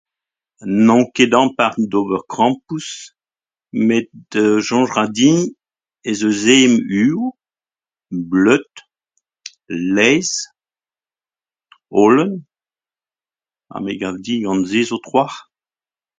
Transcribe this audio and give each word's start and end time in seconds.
N'on 0.85 1.01
ket 1.15 1.31
ampart 1.41 1.75
d'ober 1.91 2.21
krampouezh 2.31 2.93
met 3.87 4.09
soñj 4.67 4.85
'ra 4.91 5.03
din 5.17 5.37
ez 6.09 6.19
eus 6.27 6.41
ezhomm 6.55 6.75
uioù, 6.95 7.23
bleud, 8.29 8.73
laezh, 9.95 10.37
holen 11.95 12.31
ha 13.69 13.77
me 13.83 13.91
gav 14.01 14.15
din 14.25 14.41
gant 14.45 14.63
se 14.71 14.81
zo 14.89 14.97
trawalc'h. 15.05 15.39